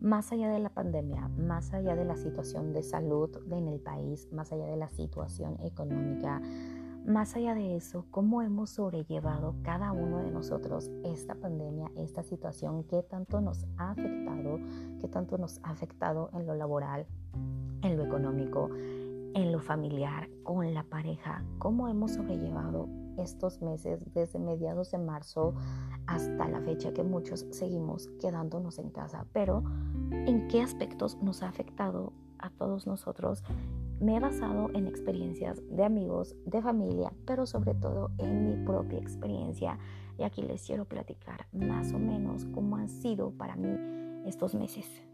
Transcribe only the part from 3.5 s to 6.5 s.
en el país, más allá de la situación económica,